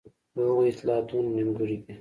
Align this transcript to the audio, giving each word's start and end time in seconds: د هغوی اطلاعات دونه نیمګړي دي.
د 0.33 0.35
هغوی 0.47 0.67
اطلاعات 0.71 1.05
دونه 1.09 1.29
نیمګړي 1.37 1.75
دي. 1.79 1.87